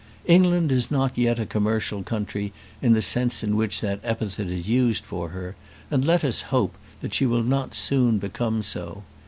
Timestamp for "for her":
5.05-5.55